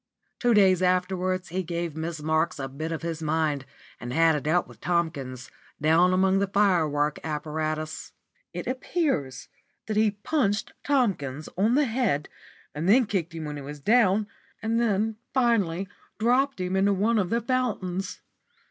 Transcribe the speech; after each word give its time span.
Two 0.39 0.55
days 0.55 0.81
afterwards 0.81 1.49
he 1.49 1.61
gave 1.61 1.95
Miss 1.95 2.23
Marks 2.23 2.57
a 2.57 2.67
bit 2.67 2.91
of 2.91 3.03
his 3.03 3.21
mind, 3.21 3.67
and 3.99 4.11
had 4.11 4.33
it 4.35 4.47
out 4.47 4.67
with 4.67 4.81
Tomkins, 4.81 5.51
down 5.79 6.11
among 6.11 6.39
the 6.39 6.47
firework 6.47 7.19
apparatus. 7.23 8.11
It 8.51 8.65
appears 8.65 9.47
that 9.85 9.97
he 9.97 10.09
punched 10.09 10.73
Tomkins 10.83 11.49
on 11.55 11.75
the 11.75 11.85
head, 11.85 12.29
and 12.73 12.89
then 12.89 13.05
kicked 13.05 13.35
him 13.35 13.45
when 13.45 13.57
he 13.57 13.61
was 13.61 13.79
down, 13.79 14.25
and 14.59 15.17
finally 15.35 15.87
dropped 16.17 16.59
him 16.59 16.75
into 16.75 16.93
one 16.93 17.19
of 17.19 17.29
the 17.29 17.39
fountains. 17.39 18.21